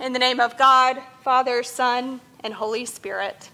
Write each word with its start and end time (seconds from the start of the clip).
In 0.00 0.14
the 0.14 0.18
name 0.18 0.40
of 0.40 0.56
God, 0.56 1.02
Father, 1.22 1.62
Son, 1.62 2.22
and 2.42 2.54
Holy 2.54 2.86
Spirit. 2.86 3.50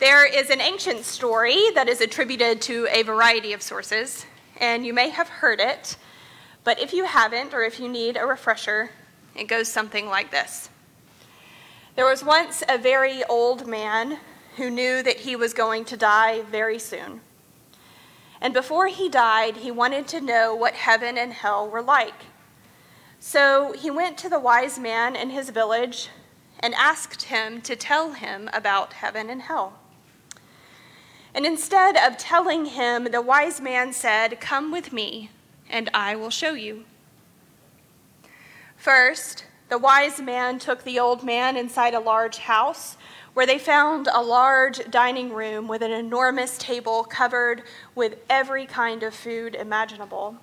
There 0.00 0.26
is 0.26 0.50
an 0.50 0.60
ancient 0.60 1.06
story 1.06 1.70
that 1.74 1.88
is 1.88 2.02
attributed 2.02 2.60
to 2.62 2.86
a 2.90 3.04
variety 3.04 3.54
of 3.54 3.62
sources, 3.62 4.26
and 4.58 4.84
you 4.84 4.92
may 4.92 5.08
have 5.08 5.30
heard 5.30 5.60
it, 5.60 5.96
but 6.62 6.78
if 6.78 6.92
you 6.92 7.06
haven't, 7.06 7.54
or 7.54 7.62
if 7.62 7.80
you 7.80 7.88
need 7.88 8.18
a 8.18 8.26
refresher, 8.26 8.90
it 9.34 9.44
goes 9.44 9.66
something 9.66 10.08
like 10.08 10.30
this 10.30 10.68
There 11.96 12.04
was 12.04 12.22
once 12.22 12.62
a 12.68 12.76
very 12.76 13.24
old 13.24 13.66
man 13.66 14.18
who 14.58 14.68
knew 14.68 15.02
that 15.02 15.20
he 15.20 15.36
was 15.36 15.54
going 15.54 15.86
to 15.86 15.96
die 15.96 16.42
very 16.42 16.78
soon. 16.78 17.22
And 18.42 18.52
before 18.52 18.88
he 18.88 19.08
died, 19.08 19.58
he 19.58 19.70
wanted 19.70 20.08
to 20.08 20.20
know 20.20 20.52
what 20.52 20.74
heaven 20.74 21.16
and 21.16 21.32
hell 21.32 21.70
were 21.70 21.80
like. 21.80 22.26
So 23.20 23.72
he 23.72 23.88
went 23.88 24.18
to 24.18 24.28
the 24.28 24.40
wise 24.40 24.80
man 24.80 25.14
in 25.14 25.30
his 25.30 25.50
village 25.50 26.08
and 26.58 26.74
asked 26.74 27.22
him 27.22 27.60
to 27.60 27.76
tell 27.76 28.14
him 28.14 28.50
about 28.52 28.94
heaven 28.94 29.30
and 29.30 29.42
hell. 29.42 29.78
And 31.32 31.46
instead 31.46 31.96
of 31.96 32.18
telling 32.18 32.64
him, 32.64 33.04
the 33.04 33.22
wise 33.22 33.60
man 33.60 33.92
said, 33.92 34.40
Come 34.40 34.72
with 34.72 34.92
me, 34.92 35.30
and 35.70 35.88
I 35.94 36.16
will 36.16 36.28
show 36.28 36.54
you. 36.54 36.82
First, 38.76 39.46
the 39.68 39.78
wise 39.78 40.20
man 40.20 40.58
took 40.58 40.82
the 40.82 40.98
old 40.98 41.22
man 41.22 41.56
inside 41.56 41.94
a 41.94 42.00
large 42.00 42.38
house 42.38 42.96
where 43.34 43.46
they 43.46 43.58
found 43.58 44.08
a 44.12 44.20
large 44.20 44.90
dining 44.90 45.32
room 45.32 45.66
with 45.66 45.82
an 45.82 45.90
enormous 45.90 46.58
table 46.58 47.04
covered 47.04 47.62
with 47.94 48.16
every 48.28 48.66
kind 48.66 49.02
of 49.02 49.14
food 49.14 49.54
imaginable. 49.54 50.36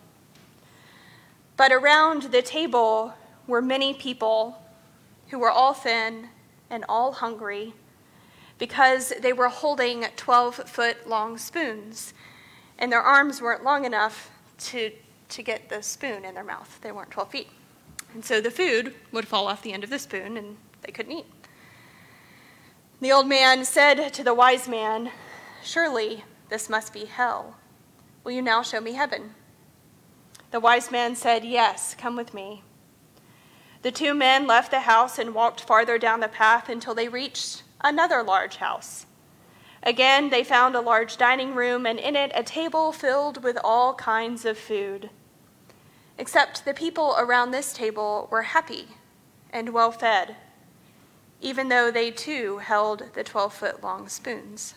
But 1.56 1.72
around 1.72 2.24
the 2.24 2.42
table 2.42 3.14
were 3.46 3.62
many 3.62 3.94
people 3.94 4.62
who 5.28 5.40
were 5.40 5.52
all 5.52 5.74
thin 5.74 6.30
and 6.70 6.84
all 6.90 7.12
hungry 7.12 7.74
because 8.58 9.14
they 9.22 9.34
were 9.34 9.50
holding 9.50 10.06
12 10.16 10.56
foot 10.56 11.08
long 11.08 11.38
spoons, 11.38 12.14
and 12.78 12.92
their 12.92 13.02
arms 13.02 13.42
weren't 13.42 13.64
long 13.64 13.86
enough 13.86 14.32
to, 14.58 14.92
to 15.30 15.42
get 15.44 15.70
the 15.70 15.82
spoon 15.82 16.26
in 16.26 16.34
their 16.34 16.44
mouth. 16.44 16.80
They 16.82 16.92
weren't 16.92 17.12
12 17.12 17.32
feet. 17.32 17.48
And 18.14 18.24
so 18.24 18.42
the 18.42 18.52
food 18.52 18.96
would 19.12 19.28
fall 19.28 19.48
off 19.48 19.62
the 19.62 19.72
end 19.72 19.84
of 19.84 19.90
the 19.90 20.00
spoon, 20.00 20.36
and 20.36 20.58
they 20.82 20.92
couldn't 20.92 21.12
eat. 21.12 21.26
The 23.02 23.14
old 23.14 23.28
man 23.28 23.64
said 23.64 24.14
to 24.14 24.26
the 24.26 24.34
wise 24.34 24.68
man, 24.68 25.12
Surely 25.64 26.26
this 26.50 26.70
must 26.70 26.92
be 26.92 27.06
hell. 27.06 27.56
Will 28.26 28.34
you 28.34 28.42
now 28.42 28.62
show 28.62 28.82
me 28.82 28.92
heaven? 28.92 29.36
The 30.52 30.60
wise 30.60 30.92
man 30.92 31.16
said, 31.16 31.46
Yes, 31.46 31.96
come 31.98 32.18
with 32.18 32.34
me. 32.34 32.62
The 33.84 33.92
two 33.92 34.14
men 34.14 34.48
left 34.48 34.72
the 34.72 34.82
house 34.82 35.18
and 35.18 35.34
walked 35.34 35.62
farther 35.62 35.98
down 35.98 36.20
the 36.20 36.28
path 36.28 36.68
until 36.68 36.94
they 36.94 37.08
reached 37.08 37.64
another 37.80 38.22
large 38.22 38.58
house. 38.58 39.06
Again, 39.82 40.30
they 40.30 40.44
found 40.44 40.76
a 40.76 40.82
large 40.82 41.16
dining 41.16 41.56
room, 41.56 41.86
and 41.86 41.98
in 42.00 42.18
it 42.18 42.34
a 42.36 42.44
table 42.44 42.92
filled 42.92 43.42
with 43.42 43.58
all 43.64 43.94
kinds 43.94 44.44
of 44.44 44.58
food. 44.58 45.10
Except 46.18 46.66
the 46.66 46.74
people 46.74 47.16
around 47.18 47.52
this 47.52 47.72
table 47.72 48.28
were 48.30 48.42
happy 48.42 48.90
and 49.54 49.70
well 49.70 49.94
fed 49.94 50.36
even 51.42 51.70
though 51.70 51.90
they 51.92 52.12
too 52.12 52.58
held 52.58 53.04
the 53.14 53.24
12 53.24 53.54
foot 53.54 53.84
long 53.84 54.08
spoons. 54.10 54.76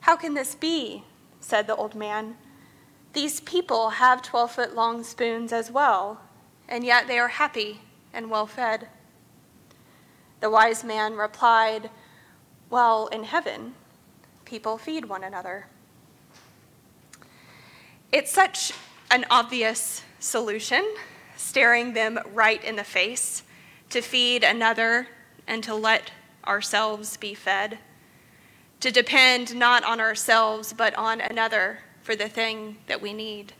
How 0.00 0.16
can 0.16 0.34
this 0.34 0.54
be? 0.54 1.04
said 1.40 1.66
the 1.66 1.76
old 1.76 1.94
man. 1.94 2.36
These 3.12 3.40
people 3.40 3.90
have 3.90 4.22
12 4.22 4.52
foot 4.52 4.74
long 4.74 5.02
spoons 5.02 5.52
as 5.52 5.70
well, 5.70 6.20
and 6.68 6.84
yet 6.84 7.06
they 7.08 7.18
are 7.18 7.28
happy 7.28 7.80
and 8.12 8.30
well 8.30 8.46
fed. 8.46 8.88
The 10.40 10.50
wise 10.50 10.84
man 10.84 11.14
replied, 11.14 11.90
Well, 12.70 13.06
in 13.08 13.24
heaven, 13.24 13.74
people 14.44 14.78
feed 14.78 15.06
one 15.06 15.24
another. 15.24 15.66
It's 18.12 18.30
such 18.30 18.72
an 19.10 19.24
obvious 19.30 20.02
solution, 20.20 20.86
staring 21.36 21.94
them 21.94 22.18
right 22.32 22.62
in 22.62 22.76
the 22.76 22.84
face 22.84 23.42
to 23.90 24.00
feed 24.00 24.42
another 24.42 25.08
and 25.46 25.62
to 25.64 25.74
let 25.74 26.10
ourselves 26.46 27.16
be 27.16 27.34
fed, 27.34 27.78
to 28.80 28.90
depend 28.90 29.54
not 29.54 29.84
on 29.84 30.00
ourselves 30.00 30.72
but 30.72 30.94
on 30.96 31.20
another 31.20 31.80
for 32.02 32.16
the 32.16 32.28
thing 32.28 32.76
that 32.86 33.02
we 33.02 33.12
need. 33.12 33.52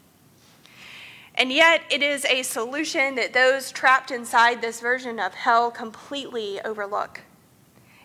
And 1.34 1.52
yet, 1.52 1.82
it 1.90 2.02
is 2.02 2.24
a 2.24 2.42
solution 2.42 3.14
that 3.16 3.34
those 3.34 3.70
trapped 3.70 4.10
inside 4.10 4.62
this 4.62 4.80
version 4.80 5.20
of 5.20 5.34
hell 5.34 5.70
completely 5.70 6.60
overlook. 6.62 7.20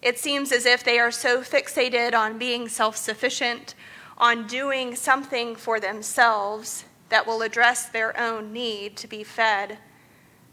It 0.01 0.19
seems 0.19 0.51
as 0.51 0.65
if 0.65 0.83
they 0.83 0.99
are 0.99 1.11
so 1.11 1.41
fixated 1.41 2.13
on 2.13 2.37
being 2.37 2.67
self 2.67 2.97
sufficient, 2.97 3.73
on 4.17 4.47
doing 4.47 4.95
something 4.95 5.55
for 5.55 5.79
themselves 5.79 6.85
that 7.09 7.25
will 7.25 7.41
address 7.41 7.87
their 7.87 8.19
own 8.19 8.51
need 8.51 8.97
to 8.97 9.07
be 9.07 9.23
fed 9.23 9.77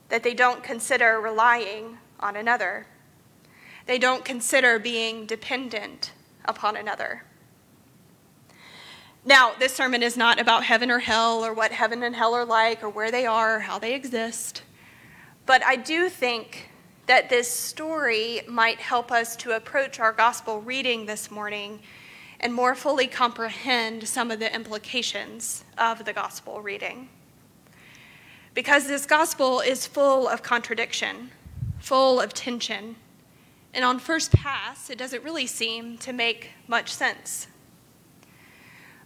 that 0.08 0.22
they 0.22 0.34
don't 0.34 0.62
consider 0.62 1.20
relying 1.20 1.98
on 2.20 2.36
another. 2.36 2.86
They 3.86 3.98
don't 3.98 4.24
consider 4.24 4.78
being 4.78 5.26
dependent 5.26 6.12
upon 6.44 6.76
another. 6.76 7.24
Now, 9.24 9.52
this 9.58 9.74
sermon 9.74 10.02
is 10.02 10.16
not 10.16 10.40
about 10.40 10.64
heaven 10.64 10.90
or 10.90 11.00
hell 11.00 11.44
or 11.44 11.52
what 11.52 11.72
heaven 11.72 12.02
and 12.02 12.14
hell 12.14 12.34
are 12.34 12.44
like 12.44 12.82
or 12.82 12.88
where 12.88 13.10
they 13.10 13.26
are 13.26 13.56
or 13.56 13.60
how 13.60 13.78
they 13.78 13.94
exist. 13.94 14.62
But 15.44 15.64
I 15.64 15.76
do 15.76 16.08
think 16.08 16.70
that 17.06 17.28
this 17.28 17.50
story 17.50 18.42
might 18.46 18.78
help 18.78 19.10
us 19.10 19.34
to 19.36 19.52
approach 19.52 19.98
our 19.98 20.12
gospel 20.12 20.60
reading 20.60 21.06
this 21.06 21.30
morning 21.30 21.80
and 22.40 22.54
more 22.54 22.74
fully 22.74 23.06
comprehend 23.06 24.06
some 24.06 24.30
of 24.30 24.38
the 24.38 24.54
implications 24.54 25.64
of 25.76 26.04
the 26.04 26.12
gospel 26.12 26.60
reading 26.60 27.08
because 28.58 28.88
this 28.88 29.06
gospel 29.06 29.60
is 29.60 29.86
full 29.86 30.26
of 30.26 30.42
contradiction, 30.42 31.30
full 31.78 32.20
of 32.20 32.34
tension. 32.34 32.96
And 33.72 33.84
on 33.84 34.00
first 34.00 34.32
pass, 34.32 34.90
it 34.90 34.98
doesn't 34.98 35.22
really 35.22 35.46
seem 35.46 35.96
to 35.98 36.12
make 36.12 36.50
much 36.66 36.92
sense. 36.92 37.46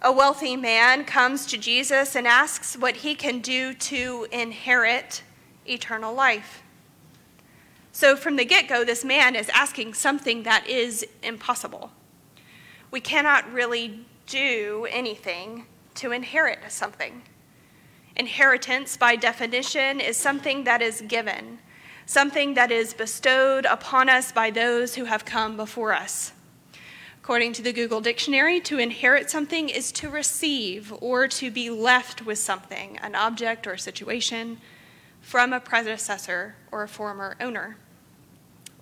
A 0.00 0.10
wealthy 0.10 0.56
man 0.56 1.04
comes 1.04 1.44
to 1.48 1.58
Jesus 1.58 2.16
and 2.16 2.26
asks 2.26 2.78
what 2.78 2.96
he 2.96 3.14
can 3.14 3.40
do 3.40 3.74
to 3.74 4.26
inherit 4.32 5.22
eternal 5.66 6.14
life. 6.14 6.62
So, 7.92 8.16
from 8.16 8.36
the 8.36 8.46
get 8.46 8.68
go, 8.68 8.84
this 8.86 9.04
man 9.04 9.36
is 9.36 9.50
asking 9.50 9.92
something 9.92 10.44
that 10.44 10.66
is 10.66 11.04
impossible. 11.22 11.90
We 12.90 13.02
cannot 13.02 13.52
really 13.52 14.06
do 14.26 14.86
anything 14.90 15.66
to 15.96 16.10
inherit 16.10 16.60
something. 16.72 17.20
Inheritance, 18.16 18.96
by 18.96 19.16
definition, 19.16 20.00
is 20.00 20.16
something 20.16 20.64
that 20.64 20.82
is 20.82 21.02
given, 21.08 21.58
something 22.04 22.54
that 22.54 22.70
is 22.70 22.92
bestowed 22.92 23.64
upon 23.64 24.08
us 24.08 24.32
by 24.32 24.50
those 24.50 24.94
who 24.94 25.06
have 25.06 25.24
come 25.24 25.56
before 25.56 25.94
us. 25.94 26.32
According 27.22 27.52
to 27.54 27.62
the 27.62 27.72
Google 27.72 28.00
Dictionary, 28.00 28.60
to 28.60 28.78
inherit 28.78 29.30
something 29.30 29.68
is 29.68 29.92
to 29.92 30.10
receive 30.10 30.92
or 31.00 31.28
to 31.28 31.50
be 31.50 31.70
left 31.70 32.26
with 32.26 32.38
something, 32.38 32.98
an 32.98 33.14
object 33.14 33.66
or 33.66 33.76
situation, 33.76 34.58
from 35.20 35.52
a 35.52 35.60
predecessor 35.60 36.56
or 36.70 36.82
a 36.82 36.88
former 36.88 37.36
owner. 37.40 37.76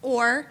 Or 0.03 0.51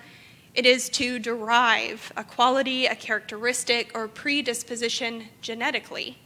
it 0.54 0.66
is 0.66 0.88
to 0.92 1.20
derive 1.20 2.14
a 2.16 2.24
quality, 2.24 2.86
a 2.86 2.96
characteristic, 2.96 3.92
or 3.96 4.08
predisposition 4.08 5.26
genetically 5.42 6.18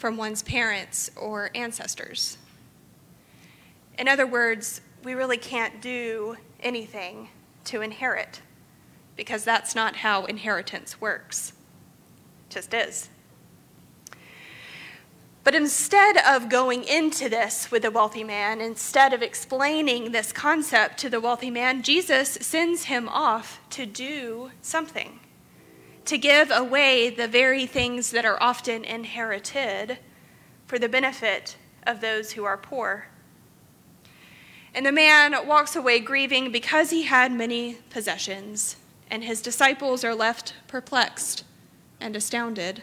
from 0.00 0.16
one's 0.16 0.42
parents 0.42 1.10
or 1.14 1.50
ancestors. 1.54 2.38
In 3.98 4.08
other 4.08 4.26
words, 4.26 4.80
we 5.04 5.12
really 5.12 5.36
can't 5.36 5.82
do 5.82 6.38
anything 6.60 7.28
to 7.66 7.82
inherit 7.82 8.40
because 9.14 9.44
that's 9.44 9.74
not 9.74 9.96
how 9.96 10.24
inheritance 10.24 11.02
works. 11.02 11.52
It 12.48 12.54
just 12.54 12.72
is. 12.72 13.10
But 15.44 15.54
instead 15.54 16.16
of 16.26 16.48
going 16.48 16.84
into 16.84 17.28
this 17.28 17.70
with 17.70 17.82
the 17.82 17.90
wealthy 17.90 18.24
man, 18.24 18.62
instead 18.62 19.12
of 19.12 19.20
explaining 19.20 20.12
this 20.12 20.32
concept 20.32 20.96
to 21.00 21.10
the 21.10 21.20
wealthy 21.20 21.50
man, 21.50 21.82
Jesus 21.82 22.30
sends 22.40 22.84
him 22.84 23.06
off 23.06 23.60
to 23.70 23.84
do 23.84 24.50
something 24.62 25.20
to 26.10 26.18
give 26.18 26.50
away 26.50 27.08
the 27.08 27.28
very 27.28 27.66
things 27.66 28.10
that 28.10 28.24
are 28.24 28.42
often 28.42 28.84
inherited 28.84 29.96
for 30.66 30.76
the 30.76 30.88
benefit 30.88 31.56
of 31.86 32.00
those 32.00 32.32
who 32.32 32.42
are 32.42 32.56
poor. 32.56 33.06
And 34.74 34.84
the 34.84 34.90
man 34.90 35.46
walks 35.46 35.76
away 35.76 36.00
grieving 36.00 36.50
because 36.50 36.90
he 36.90 37.04
had 37.04 37.30
many 37.30 37.74
possessions, 37.90 38.74
and 39.08 39.22
his 39.22 39.40
disciples 39.40 40.02
are 40.02 40.16
left 40.16 40.54
perplexed 40.66 41.44
and 42.00 42.16
astounded. 42.16 42.82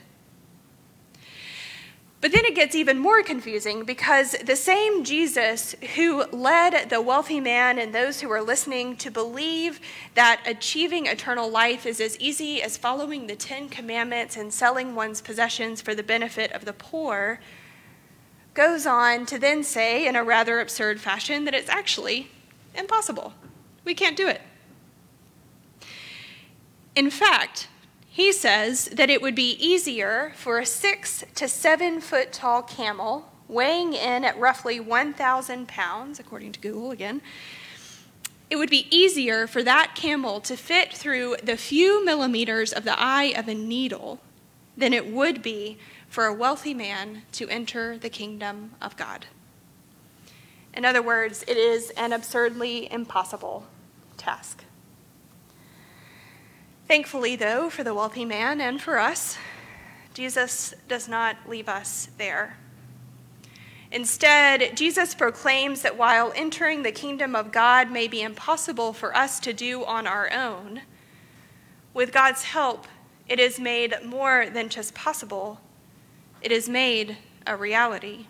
But 2.19 2.31
then 2.31 2.45
it 2.45 2.55
gets 2.55 2.73
even 2.73 2.97
more 2.97 3.21
confusing 3.21 3.83
because 3.83 4.31
the 4.43 4.55
same 4.55 5.03
Jesus 5.03 5.75
who 5.95 6.23
led 6.31 6.89
the 6.89 6.99
wealthy 6.99 7.39
man 7.39 7.77
and 7.77 7.93
those 7.93 8.21
who 8.21 8.27
were 8.27 8.41
listening 8.41 8.97
to 8.97 9.11
believe 9.11 9.79
that 10.15 10.41
achieving 10.45 11.05
eternal 11.05 11.47
life 11.47 11.85
is 11.85 12.01
as 12.01 12.19
easy 12.19 12.61
as 12.61 12.75
following 12.75 13.27
the 13.27 13.35
Ten 13.35 13.69
Commandments 13.69 14.35
and 14.35 14.51
selling 14.51 14.95
one's 14.95 15.21
possessions 15.21 15.79
for 15.79 15.93
the 15.93 16.01
benefit 16.01 16.51
of 16.53 16.65
the 16.65 16.73
poor, 16.73 17.39
goes 18.55 18.87
on 18.87 19.27
to 19.27 19.37
then 19.37 19.63
say 19.63 20.07
in 20.07 20.15
a 20.15 20.23
rather 20.23 20.59
absurd 20.59 20.99
fashion 20.99 21.45
that 21.45 21.53
it's 21.53 21.69
actually 21.69 22.31
impossible. 22.73 23.33
We 23.85 23.93
can't 23.93 24.17
do 24.17 24.27
it. 24.27 24.41
In 26.95 27.11
fact, 27.11 27.67
he 28.17 28.31
says 28.31 28.85
that 28.85 29.11
it 29.11 29.21
would 29.21 29.35
be 29.35 29.51
easier 29.63 30.31
for 30.35 30.57
a 30.57 30.65
six 30.65 31.23
to 31.35 31.47
seven 31.47 32.01
foot 32.01 32.33
tall 32.33 32.63
camel, 32.63 33.31
weighing 33.47 33.93
in 33.93 34.25
at 34.25 34.39
roughly 34.39 34.79
1,000 34.79 35.67
pounds, 35.67 36.19
according 36.19 36.51
to 36.51 36.59
Google 36.59 36.89
again, 36.89 37.21
it 38.49 38.55
would 38.55 38.71
be 38.71 38.87
easier 38.89 39.45
for 39.45 39.61
that 39.61 39.93
camel 39.93 40.39
to 40.41 40.57
fit 40.57 40.91
through 40.91 41.35
the 41.43 41.55
few 41.57 42.03
millimeters 42.03 42.73
of 42.73 42.85
the 42.85 42.99
eye 42.99 43.35
of 43.37 43.47
a 43.47 43.53
needle 43.53 44.19
than 44.75 44.93
it 44.93 45.13
would 45.13 45.43
be 45.43 45.77
for 46.09 46.25
a 46.25 46.33
wealthy 46.33 46.73
man 46.73 47.21
to 47.33 47.47
enter 47.49 47.99
the 47.99 48.09
kingdom 48.09 48.71
of 48.81 48.97
God. 48.97 49.27
In 50.73 50.85
other 50.85 51.03
words, 51.03 51.43
it 51.47 51.57
is 51.57 51.91
an 51.91 52.13
absurdly 52.13 52.91
impossible 52.91 53.67
task. 54.17 54.63
Thankfully, 56.87 57.35
though, 57.35 57.69
for 57.69 57.83
the 57.83 57.93
wealthy 57.93 58.23
man 58.23 58.61
and 58.61 58.81
for 58.81 58.97
us, 58.97 59.37
Jesus 60.13 60.73
does 60.87 61.09
not 61.09 61.35
leave 61.47 61.67
us 61.67 62.09
there. 62.17 62.57
Instead, 63.91 64.75
Jesus 64.75 65.13
proclaims 65.13 65.81
that 65.81 65.97
while 65.97 66.31
entering 66.35 66.83
the 66.83 66.91
kingdom 66.91 67.35
of 67.35 67.51
God 67.51 67.91
may 67.91 68.07
be 68.07 68.21
impossible 68.21 68.93
for 68.93 69.15
us 69.15 69.39
to 69.41 69.53
do 69.53 69.83
on 69.83 70.07
our 70.07 70.31
own, 70.31 70.81
with 71.93 72.13
God's 72.13 72.43
help, 72.43 72.87
it 73.27 73.39
is 73.39 73.59
made 73.59 73.95
more 74.05 74.49
than 74.49 74.69
just 74.69 74.93
possible, 74.93 75.59
it 76.41 76.51
is 76.51 76.69
made 76.69 77.17
a 77.45 77.57
reality. 77.57 78.27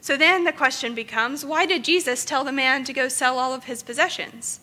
So 0.00 0.16
then 0.16 0.44
the 0.44 0.52
question 0.52 0.94
becomes 0.94 1.44
why 1.44 1.66
did 1.66 1.84
Jesus 1.84 2.24
tell 2.24 2.44
the 2.44 2.52
man 2.52 2.84
to 2.84 2.92
go 2.92 3.08
sell 3.08 3.38
all 3.38 3.52
of 3.52 3.64
his 3.64 3.82
possessions? 3.82 4.60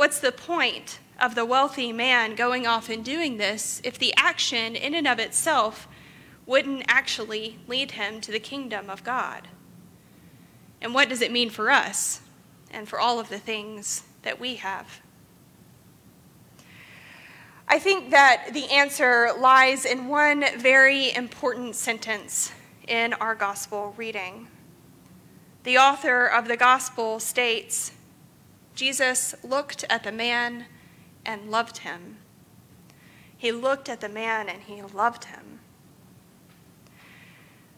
What's 0.00 0.18
the 0.18 0.32
point 0.32 0.98
of 1.20 1.34
the 1.34 1.44
wealthy 1.44 1.92
man 1.92 2.34
going 2.34 2.66
off 2.66 2.88
and 2.88 3.04
doing 3.04 3.36
this 3.36 3.82
if 3.84 3.98
the 3.98 4.14
action 4.16 4.74
in 4.74 4.94
and 4.94 5.06
of 5.06 5.18
itself 5.18 5.86
wouldn't 6.46 6.84
actually 6.88 7.58
lead 7.68 7.90
him 7.90 8.22
to 8.22 8.32
the 8.32 8.40
kingdom 8.40 8.88
of 8.88 9.04
God? 9.04 9.48
And 10.80 10.94
what 10.94 11.10
does 11.10 11.20
it 11.20 11.30
mean 11.30 11.50
for 11.50 11.70
us 11.70 12.22
and 12.70 12.88
for 12.88 12.98
all 12.98 13.20
of 13.20 13.28
the 13.28 13.38
things 13.38 14.04
that 14.22 14.40
we 14.40 14.54
have? 14.54 15.02
I 17.68 17.78
think 17.78 18.10
that 18.10 18.54
the 18.54 18.70
answer 18.70 19.32
lies 19.38 19.84
in 19.84 20.08
one 20.08 20.46
very 20.56 21.14
important 21.14 21.76
sentence 21.76 22.52
in 22.88 23.12
our 23.12 23.34
gospel 23.34 23.92
reading. 23.98 24.48
The 25.64 25.76
author 25.76 26.24
of 26.24 26.48
the 26.48 26.56
gospel 26.56 27.20
states 27.20 27.92
Jesus 28.80 29.34
looked 29.44 29.84
at 29.90 30.04
the 30.04 30.10
man 30.10 30.64
and 31.26 31.50
loved 31.50 31.76
him. 31.76 32.16
He 33.36 33.52
looked 33.52 33.90
at 33.90 34.00
the 34.00 34.08
man 34.08 34.48
and 34.48 34.62
he 34.62 34.80
loved 34.80 35.26
him. 35.26 35.60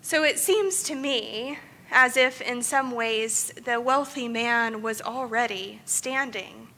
So 0.01 0.23
it 0.23 0.39
seems 0.39 0.85
to 0.85 0.95
me 0.95 1.59
as 1.91 2.17
if, 2.17 2.41
in 2.41 2.63
some 2.63 2.93
ways, 2.93 3.53
the 3.65 3.81
wealthy 3.81 4.29
man 4.29 4.81
was 4.81 5.03
already 5.03 5.81
standing 5.85 6.69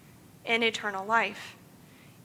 in 0.46 0.62
eternal 0.62 1.04
life, 1.04 1.54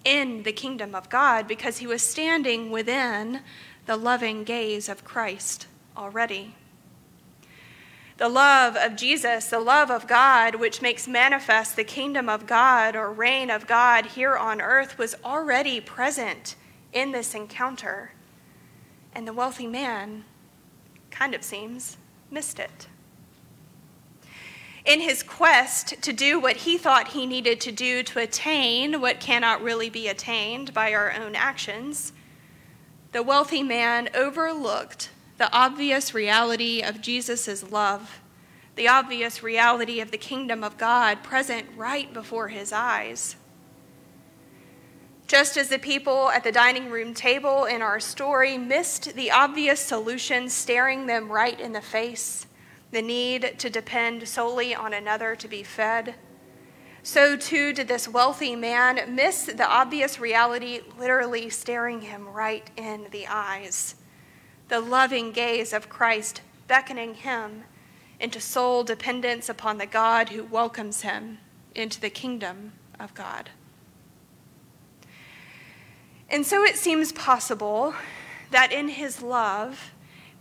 in 0.05 0.43
the 0.43 0.53
kingdom 0.53 0.95
of 0.95 1.09
God, 1.09 1.49
because 1.49 1.79
he 1.79 1.87
was 1.87 2.01
standing 2.01 2.71
within 2.71 3.41
the 3.87 3.97
loving 3.97 4.45
gaze 4.45 4.87
of 4.87 5.03
Christ 5.03 5.67
already. 5.97 6.55
The 8.19 8.27
love 8.27 8.75
of 8.75 8.97
Jesus, 8.97 9.45
the 9.45 9.61
love 9.61 9.89
of 9.89 10.05
God, 10.05 10.55
which 10.55 10.81
makes 10.81 11.07
manifest 11.07 11.77
the 11.77 11.85
kingdom 11.85 12.27
of 12.27 12.45
God 12.45 12.93
or 12.93 13.13
reign 13.13 13.49
of 13.49 13.65
God 13.65 14.07
here 14.07 14.35
on 14.35 14.59
earth, 14.59 14.97
was 14.97 15.15
already 15.23 15.79
present 15.79 16.57
in 16.91 17.13
this 17.13 17.33
encounter. 17.33 18.11
And 19.15 19.25
the 19.25 19.31
wealthy 19.31 19.67
man, 19.67 20.25
kind 21.09 21.33
of 21.33 21.45
seems, 21.45 21.95
missed 22.29 22.59
it. 22.59 22.87
In 24.83 24.99
his 24.99 25.23
quest 25.23 26.01
to 26.01 26.11
do 26.11 26.41
what 26.41 26.57
he 26.57 26.77
thought 26.77 27.09
he 27.09 27.25
needed 27.25 27.61
to 27.61 27.71
do 27.71 28.03
to 28.03 28.19
attain 28.19 28.99
what 28.99 29.21
cannot 29.21 29.63
really 29.63 29.89
be 29.89 30.09
attained 30.09 30.73
by 30.73 30.93
our 30.93 31.13
own 31.13 31.35
actions, 31.35 32.11
the 33.13 33.23
wealthy 33.23 33.63
man 33.63 34.09
overlooked 34.13 35.09
the 35.39 35.51
obvious 35.53 36.13
reality 36.13 36.81
of 36.81 37.01
Jesus' 37.01 37.71
love, 37.71 38.19
the 38.75 38.89
obvious 38.89 39.41
reality 39.41 40.01
of 40.01 40.11
the 40.11 40.17
kingdom 40.17 40.65
of 40.65 40.77
God 40.77 41.23
present 41.23 41.65
right 41.77 42.13
before 42.13 42.49
his 42.49 42.73
eyes. 42.73 43.37
Just 45.27 45.55
as 45.55 45.69
the 45.69 45.79
people 45.79 46.29
at 46.29 46.43
the 46.43 46.51
dining 46.51 46.89
room 46.89 47.13
table 47.13 47.63
in 47.63 47.81
our 47.81 48.01
story 48.01 48.57
missed 48.57 49.15
the 49.15 49.31
obvious 49.31 49.79
solution 49.79 50.49
staring 50.49 51.07
them 51.07 51.31
right 51.31 51.57
in 51.57 51.71
the 51.71 51.79
face, 51.79 52.45
the 52.91 53.01
need 53.01 53.55
to 53.59 53.69
depend 53.69 54.27
solely 54.27 54.75
on 54.75 54.93
another 54.93 55.37
to 55.37 55.47
be 55.47 55.63
fed, 55.63 56.15
so 57.01 57.37
too 57.37 57.71
did 57.71 57.87
this 57.87 58.09
wealthy 58.09 58.57
man 58.57 59.15
miss 59.15 59.45
the 59.45 59.65
obvious 59.65 60.19
reality 60.19 60.81
literally 60.97 61.49
staring 61.49 62.01
him 62.01 62.27
right 62.27 62.69
in 62.75 63.07
the 63.11 63.25
eyes 63.25 63.95
the 64.69 64.79
loving 64.79 65.31
gaze 65.31 65.73
of 65.73 65.89
Christ 65.89 66.41
beckoning 66.67 67.15
him 67.15 67.63
into 68.19 68.39
sole 68.39 68.83
dependence 68.83 69.49
upon 69.49 69.77
the 69.77 69.85
God 69.85 70.29
who 70.29 70.43
welcomes 70.43 71.01
him 71.01 71.39
into 71.75 71.99
the 71.99 72.09
kingdom 72.09 72.73
of 72.99 73.13
God. 73.13 73.49
And 76.29 76.45
so 76.45 76.63
it 76.63 76.75
seems 76.75 77.11
possible 77.11 77.95
that 78.51 78.71
in 78.71 78.89
his 78.89 79.21
love, 79.21 79.91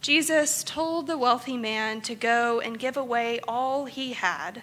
Jesus 0.01 0.63
told 0.63 1.07
the 1.07 1.19
wealthy 1.19 1.57
man 1.57 2.01
to 2.03 2.15
go 2.15 2.61
and 2.61 2.79
give 2.79 2.97
away 2.97 3.41
all 3.49 3.87
he 3.87 4.13
had, 4.13 4.63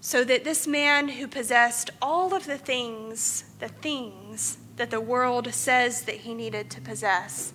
so 0.00 0.24
that 0.24 0.44
this 0.44 0.66
man 0.66 1.08
who 1.08 1.26
possessed 1.26 1.90
all 2.00 2.34
of 2.34 2.46
the 2.46 2.58
things, 2.58 3.44
the 3.58 3.68
things 3.68 4.58
that 4.76 4.90
the 4.90 5.00
world 5.00 5.52
says 5.52 6.02
that 6.02 6.16
he 6.16 6.34
needed 6.34 6.70
to 6.70 6.80
possess, 6.80 7.52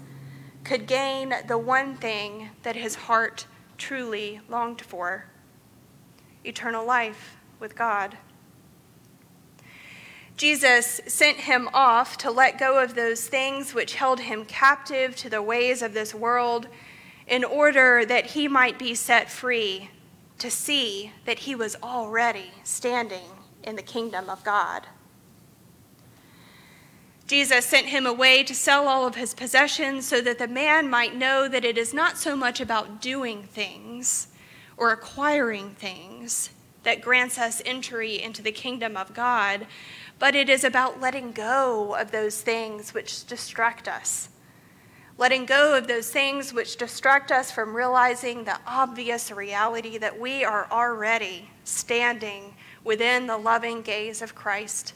could 0.63 0.87
gain 0.87 1.33
the 1.47 1.57
one 1.57 1.95
thing 1.95 2.49
that 2.63 2.75
his 2.75 2.95
heart 2.95 3.45
truly 3.77 4.39
longed 4.49 4.81
for 4.81 5.25
eternal 6.45 6.85
life 6.85 7.37
with 7.59 7.75
God. 7.75 8.17
Jesus 10.35 10.99
sent 11.07 11.37
him 11.37 11.69
off 11.73 12.17
to 12.17 12.31
let 12.31 12.57
go 12.57 12.81
of 12.83 12.95
those 12.95 13.27
things 13.27 13.73
which 13.73 13.95
held 13.95 14.21
him 14.21 14.45
captive 14.45 15.15
to 15.17 15.29
the 15.29 15.41
ways 15.41 15.81
of 15.81 15.93
this 15.93 16.13
world 16.13 16.67
in 17.27 17.43
order 17.43 18.03
that 18.05 18.27
he 18.27 18.47
might 18.47 18.79
be 18.79 18.95
set 18.95 19.29
free 19.29 19.89
to 20.39 20.49
see 20.49 21.11
that 21.25 21.39
he 21.39 21.55
was 21.55 21.75
already 21.83 22.51
standing 22.63 23.29
in 23.63 23.75
the 23.75 23.81
kingdom 23.81 24.29
of 24.29 24.43
God. 24.43 24.87
Jesus 27.33 27.65
sent 27.65 27.87
him 27.87 28.05
away 28.05 28.43
to 28.43 28.53
sell 28.53 28.87
all 28.87 29.07
of 29.07 29.15
his 29.15 29.33
possessions 29.33 30.07
so 30.07 30.21
that 30.21 30.37
the 30.37 30.47
man 30.47 30.87
might 30.87 31.15
know 31.15 31.47
that 31.47 31.65
it 31.65 31.79
is 31.79 31.91
not 31.91 32.19
so 32.19 32.35
much 32.35 32.61
about 32.61 33.01
doing 33.01 33.41
things 33.41 34.27
or 34.77 34.91
acquiring 34.91 35.71
things 35.71 36.51
that 36.83 37.01
grants 37.01 37.39
us 37.39 37.59
entry 37.65 38.21
into 38.21 38.43
the 38.43 38.51
kingdom 38.51 38.95
of 38.95 39.15
God, 39.15 39.65
but 40.19 40.35
it 40.35 40.47
is 40.47 40.63
about 40.63 41.01
letting 41.01 41.31
go 41.31 41.95
of 41.95 42.11
those 42.11 42.39
things 42.41 42.93
which 42.93 43.25
distract 43.25 43.87
us. 43.87 44.29
Letting 45.17 45.47
go 45.47 45.75
of 45.75 45.87
those 45.87 46.11
things 46.11 46.53
which 46.53 46.77
distract 46.77 47.31
us 47.31 47.51
from 47.51 47.75
realizing 47.75 48.43
the 48.43 48.59
obvious 48.67 49.31
reality 49.31 49.97
that 49.97 50.19
we 50.19 50.43
are 50.43 50.67
already 50.69 51.49
standing 51.63 52.53
within 52.83 53.25
the 53.25 53.37
loving 53.37 53.81
gaze 53.81 54.21
of 54.21 54.35
Christ 54.35 54.93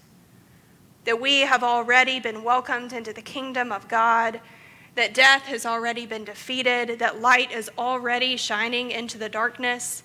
that 1.08 1.22
we 1.22 1.40
have 1.40 1.64
already 1.64 2.20
been 2.20 2.44
welcomed 2.44 2.92
into 2.92 3.14
the 3.14 3.22
kingdom 3.22 3.72
of 3.72 3.88
God, 3.88 4.42
that 4.96 5.14
death 5.14 5.44
has 5.44 5.66
already 5.66 6.06
been 6.06 6.26
defeated, 6.26 7.00
that 7.00 7.22
light 7.22 7.50
is 7.50 7.72
already 7.78 8.36
shining 8.36 8.92
into 8.92 9.18
the 9.18 9.30
darkness, 9.30 10.04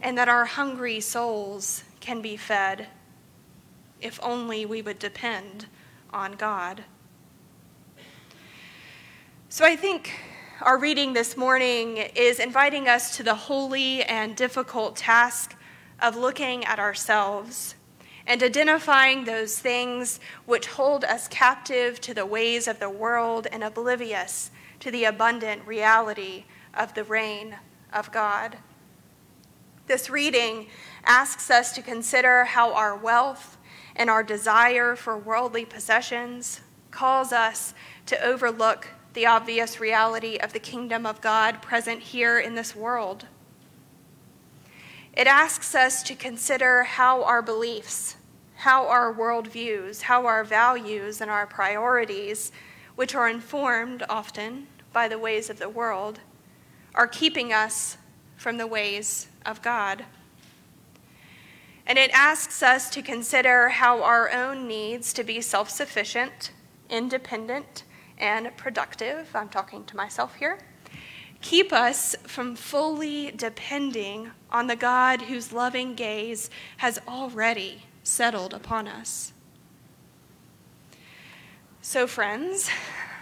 and 0.00 0.16
that 0.16 0.28
our 0.28 0.44
hungry 0.44 1.00
souls 1.00 1.82
can 1.98 2.22
be 2.22 2.36
fed 2.36 2.86
if 4.00 4.20
only 4.22 4.64
we 4.64 4.80
would 4.80 5.00
depend 5.00 5.66
on 6.12 6.34
God. 6.34 6.84
So 9.48 9.64
I 9.64 9.74
think 9.74 10.12
our 10.60 10.78
reading 10.78 11.14
this 11.14 11.36
morning 11.36 11.96
is 11.96 12.38
inviting 12.38 12.86
us 12.86 13.16
to 13.16 13.24
the 13.24 13.34
holy 13.34 14.04
and 14.04 14.36
difficult 14.36 14.94
task 14.94 15.56
of 16.00 16.16
looking 16.16 16.64
at 16.64 16.78
ourselves 16.78 17.74
and 18.26 18.42
identifying 18.42 19.24
those 19.24 19.58
things 19.58 20.20
which 20.46 20.66
hold 20.66 21.04
us 21.04 21.28
captive 21.28 22.00
to 22.00 22.14
the 22.14 22.26
ways 22.26 22.68
of 22.68 22.78
the 22.78 22.90
world 22.90 23.46
and 23.50 23.64
oblivious 23.64 24.50
to 24.80 24.90
the 24.90 25.04
abundant 25.04 25.66
reality 25.66 26.44
of 26.74 26.94
the 26.94 27.04
reign 27.04 27.56
of 27.92 28.10
God. 28.12 28.58
This 29.86 30.08
reading 30.08 30.68
asks 31.04 31.50
us 31.50 31.72
to 31.74 31.82
consider 31.82 32.44
how 32.44 32.72
our 32.72 32.96
wealth 32.96 33.58
and 33.96 34.08
our 34.08 34.22
desire 34.22 34.96
for 34.96 35.18
worldly 35.18 35.64
possessions 35.64 36.60
calls 36.90 37.32
us 37.32 37.74
to 38.06 38.20
overlook 38.24 38.88
the 39.14 39.26
obvious 39.26 39.80
reality 39.80 40.36
of 40.36 40.52
the 40.52 40.58
kingdom 40.58 41.04
of 41.04 41.20
God 41.20 41.60
present 41.60 42.00
here 42.00 42.38
in 42.38 42.54
this 42.54 42.74
world. 42.74 43.26
It 45.14 45.26
asks 45.26 45.74
us 45.74 46.02
to 46.04 46.14
consider 46.14 46.84
how 46.84 47.22
our 47.24 47.42
beliefs, 47.42 48.16
how 48.56 48.86
our 48.86 49.12
worldviews, 49.12 50.02
how 50.02 50.24
our 50.24 50.42
values 50.42 51.20
and 51.20 51.30
our 51.30 51.46
priorities, 51.46 52.50
which 52.94 53.14
are 53.14 53.28
informed 53.28 54.04
often 54.08 54.68
by 54.92 55.08
the 55.08 55.18
ways 55.18 55.50
of 55.50 55.58
the 55.58 55.68
world, 55.68 56.20
are 56.94 57.06
keeping 57.06 57.52
us 57.52 57.98
from 58.36 58.56
the 58.56 58.66
ways 58.66 59.28
of 59.44 59.60
God. 59.60 60.06
And 61.86 61.98
it 61.98 62.10
asks 62.12 62.62
us 62.62 62.88
to 62.90 63.02
consider 63.02 63.68
how 63.68 64.02
our 64.02 64.30
own 64.30 64.66
needs 64.66 65.12
to 65.12 65.24
be 65.24 65.42
self 65.42 65.68
sufficient, 65.68 66.52
independent, 66.88 67.84
and 68.16 68.56
productive, 68.56 69.28
I'm 69.34 69.48
talking 69.48 69.84
to 69.84 69.96
myself 69.96 70.36
here, 70.36 70.58
keep 71.42 71.72
us 71.72 72.16
from 72.22 72.56
fully 72.56 73.32
depending 73.32 74.30
on 74.50 74.68
the 74.68 74.76
God 74.76 75.22
whose 75.22 75.52
loving 75.52 75.94
gaze 75.94 76.48
has 76.78 76.98
already 77.06 77.82
settled 78.02 78.54
upon 78.54 78.88
us. 78.88 79.32
So, 81.82 82.06
friends, 82.06 82.70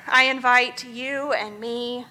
I 0.07 0.25
invite 0.25 0.85
you 0.85 1.33
and 1.33 1.59
me 1.59 2.05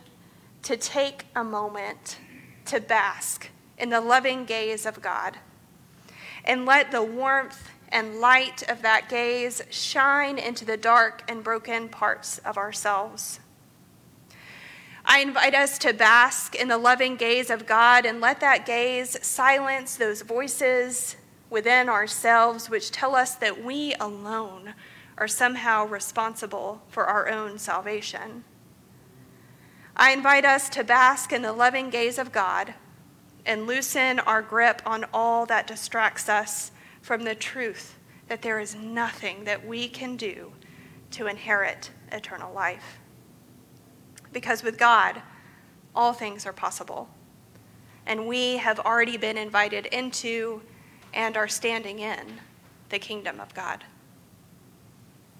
to 0.63 0.75
take 0.75 1.25
a 1.35 1.43
moment 1.43 2.17
to 2.65 2.81
bask 2.81 3.49
in 3.77 3.89
the 3.89 4.01
loving 4.01 4.45
gaze 4.45 4.85
of 4.85 5.01
God 5.01 5.37
and 6.43 6.65
let 6.65 6.91
the 6.91 7.03
warmth 7.03 7.69
and 7.89 8.19
light 8.19 8.63
of 8.69 8.81
that 8.81 9.09
gaze 9.09 9.61
shine 9.69 10.37
into 10.37 10.65
the 10.65 10.77
dark 10.77 11.23
and 11.27 11.43
broken 11.43 11.89
parts 11.89 12.39
of 12.39 12.57
ourselves. 12.57 13.39
I 15.11 15.21
invite 15.21 15.55
us 15.55 15.79
to 15.79 15.91
bask 15.91 16.53
in 16.53 16.67
the 16.67 16.77
loving 16.77 17.15
gaze 17.15 17.49
of 17.49 17.65
God 17.65 18.05
and 18.05 18.21
let 18.21 18.41
that 18.41 18.67
gaze 18.67 19.17
silence 19.25 19.95
those 19.95 20.21
voices 20.21 21.15
within 21.49 21.89
ourselves 21.89 22.69
which 22.69 22.91
tell 22.91 23.15
us 23.15 23.33
that 23.33 23.63
we 23.63 23.95
alone 23.99 24.75
are 25.17 25.27
somehow 25.27 25.87
responsible 25.87 26.83
for 26.89 27.05
our 27.07 27.27
own 27.27 27.57
salvation. 27.57 28.43
I 29.95 30.11
invite 30.11 30.45
us 30.45 30.69
to 30.69 30.83
bask 30.83 31.33
in 31.33 31.41
the 31.41 31.53
loving 31.53 31.89
gaze 31.89 32.19
of 32.19 32.31
God 32.31 32.75
and 33.47 33.65
loosen 33.65 34.19
our 34.19 34.43
grip 34.43 34.79
on 34.85 35.07
all 35.11 35.47
that 35.47 35.65
distracts 35.65 36.29
us 36.29 36.69
from 37.01 37.23
the 37.23 37.33
truth 37.33 37.97
that 38.27 38.43
there 38.43 38.59
is 38.59 38.75
nothing 38.75 39.45
that 39.45 39.65
we 39.65 39.87
can 39.87 40.15
do 40.15 40.53
to 41.09 41.25
inherit 41.25 41.89
eternal 42.11 42.53
life. 42.53 42.99
Because 44.31 44.63
with 44.63 44.77
God, 44.77 45.21
all 45.95 46.13
things 46.13 46.45
are 46.45 46.53
possible. 46.53 47.09
And 48.05 48.27
we 48.27 48.57
have 48.57 48.79
already 48.79 49.17
been 49.17 49.37
invited 49.37 49.85
into 49.87 50.61
and 51.13 51.35
are 51.37 51.47
standing 51.47 51.99
in 51.99 52.39
the 52.89 52.99
kingdom 52.99 53.39
of 53.39 53.53
God. 53.53 53.83